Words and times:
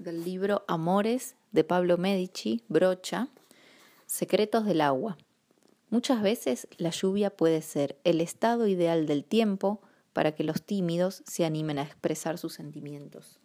del 0.00 0.24
libro 0.24 0.64
Amores 0.66 1.36
de 1.52 1.62
Pablo 1.62 1.98
Medici, 1.98 2.64
Brocha, 2.68 3.28
Secretos 4.06 4.64
del 4.64 4.80
agua. 4.80 5.18
Muchas 5.90 6.22
veces 6.22 6.66
la 6.78 6.90
lluvia 6.90 7.30
puede 7.30 7.60
ser 7.60 7.98
el 8.04 8.20
estado 8.20 8.66
ideal 8.66 9.06
del 9.06 9.24
tiempo 9.24 9.82
para 10.12 10.32
que 10.32 10.42
los 10.42 10.62
tímidos 10.62 11.22
se 11.26 11.44
animen 11.44 11.78
a 11.78 11.82
expresar 11.82 12.38
sus 12.38 12.54
sentimientos. 12.54 13.38